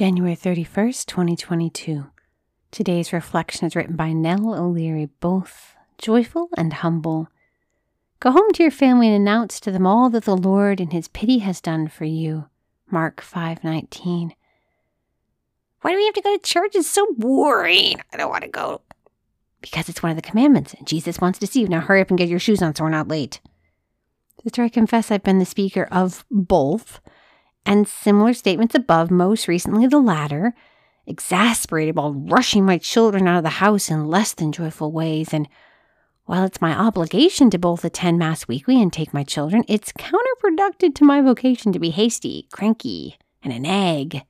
[0.00, 2.06] January 31st, 2022.
[2.70, 7.28] Today's reflection is written by Nell O'Leary, both joyful and humble.
[8.18, 11.08] Go home to your family and announce to them all that the Lord in his
[11.08, 12.46] pity has done for you.
[12.90, 14.32] Mark 5:19.
[15.82, 16.74] Why do we have to go to church?
[16.74, 18.00] It's so boring.
[18.10, 18.80] I don't want to go.
[19.60, 21.68] Because it's one of the commandments and Jesus wants to see you.
[21.68, 23.42] Now hurry up and get your shoes on so we're not late.
[24.42, 27.00] Sister, I confess I've been the speaker of both
[27.64, 30.54] and similar statements above, most recently the latter,
[31.06, 35.34] exasperated while rushing my children out of the house in less than joyful ways.
[35.34, 35.48] And
[36.24, 40.94] while it's my obligation to both attend Mass weekly and take my children, it's counterproductive
[40.94, 44.22] to my vocation to be hasty, cranky, and an egg.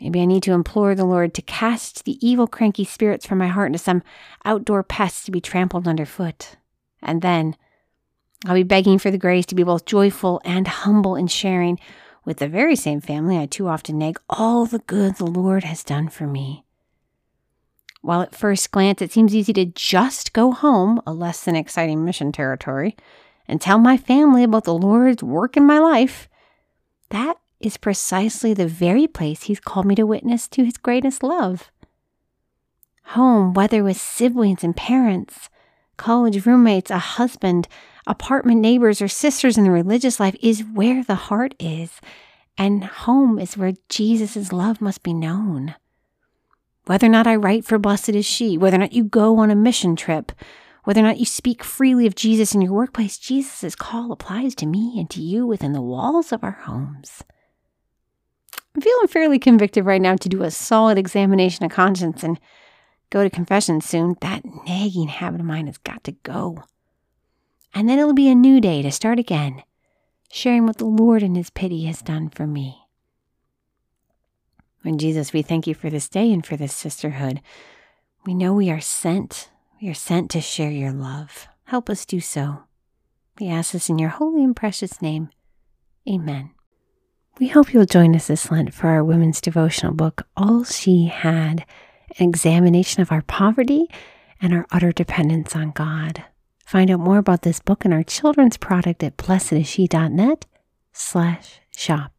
[0.00, 3.46] Maybe I need to implore the Lord to cast the evil, cranky spirits from my
[3.46, 4.02] heart into some
[4.44, 6.56] outdoor pests to be trampled underfoot.
[7.00, 7.56] And then,
[8.46, 11.78] I'll be begging for the grace to be both joyful and humble in sharing
[12.24, 15.82] with the very same family I too often nag all the good the Lord has
[15.82, 16.64] done for me.
[18.02, 22.04] While at first glance it seems easy to just go home, a less than exciting
[22.04, 22.96] mission territory,
[23.48, 26.28] and tell my family about the Lord's work in my life,
[27.08, 31.70] that is precisely the very place He's called me to witness to His greatest love.
[33.08, 35.48] Home, whether with siblings and parents,
[35.96, 37.68] college roommates, a husband,
[38.06, 42.00] apartment neighbors, or sisters in the religious life is where the heart is,
[42.56, 45.74] and home is where Jesus' love must be known.
[46.86, 49.50] Whether or not I write for Blessed is She, whether or not you go on
[49.50, 50.32] a mission trip,
[50.84, 54.66] whether or not you speak freely of Jesus in your workplace, Jesus' call applies to
[54.66, 57.22] me and to you within the walls of our homes.
[58.74, 62.38] I'm feeling fairly convicted right now to do a solid examination of conscience and
[63.10, 64.16] go to confession soon.
[64.20, 66.64] That nagging habit of mine has got to go.
[67.74, 69.62] And then it'll be a new day to start again,
[70.30, 72.78] sharing what the Lord in His pity has done for me.
[74.84, 77.40] And Jesus, we thank you for this day and for this sisterhood.
[78.26, 79.50] We know we are sent.
[79.80, 81.48] We are sent to share your love.
[81.64, 82.64] Help us do so.
[83.40, 85.30] We ask this in your holy and precious name.
[86.08, 86.50] Amen.
[87.40, 91.66] We hope you'll join us this Lent for our women's devotional book, All She Had,
[92.18, 93.88] an examination of our poverty
[94.40, 96.24] and our utter dependence on God.
[96.64, 100.46] Find out more about this book and our children's product at blessedisshe.net
[100.92, 102.13] slash shop.